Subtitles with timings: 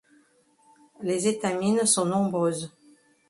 [1.03, 2.73] Les étamines sont nombreuses.